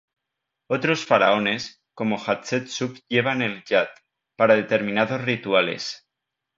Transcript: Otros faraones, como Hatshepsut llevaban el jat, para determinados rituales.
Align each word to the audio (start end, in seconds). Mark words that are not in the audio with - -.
Otros 0.67 1.05
faraones, 1.05 1.83
como 1.93 2.17
Hatshepsut 2.17 3.01
llevaban 3.07 3.43
el 3.43 3.61
jat, 3.63 3.89
para 4.35 4.55
determinados 4.55 5.21
rituales. 5.23 6.07